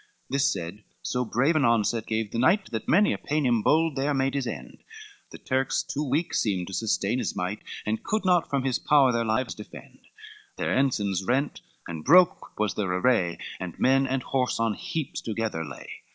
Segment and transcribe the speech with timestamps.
[0.31, 4.15] This said, so brave an onset gave the knight, That many a Paynim bold there
[4.15, 4.79] made his end:
[5.29, 9.11] The Turks too weak seemed to sustain his might, And could not from his power
[9.11, 9.99] their lives defend,
[10.57, 15.63] Their ensigns rent, and broke was their array, And men and horse on heaps together
[15.63, 15.87] lay.